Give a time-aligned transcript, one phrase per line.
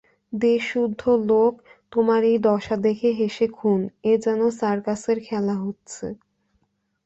[0.33, 1.01] দেশসুদ্ধ
[1.29, 1.53] লোক
[1.91, 3.79] তোমার এই দশা দেখে হেসে খুন,
[4.03, 6.05] এ যেন সার্কাসের খেলা হচ্ছে।